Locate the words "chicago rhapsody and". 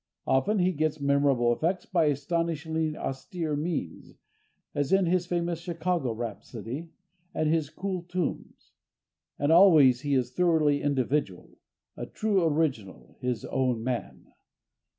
5.59-7.47